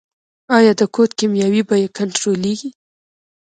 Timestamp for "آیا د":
0.57-0.81